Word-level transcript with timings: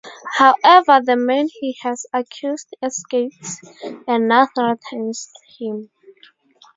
However 0.39 0.99
the 1.05 1.15
man 1.15 1.47
he 1.59 1.77
has 1.83 2.07
accused 2.11 2.69
escapes 2.81 3.61
and 4.07 4.27
now 4.27 4.47
threatens 4.47 5.31
him. 5.59 5.91